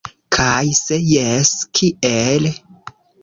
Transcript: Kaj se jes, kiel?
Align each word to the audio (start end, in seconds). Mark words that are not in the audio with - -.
Kaj 0.35 0.63
se 0.77 0.97
jes, 1.09 1.51
kiel? 1.81 2.49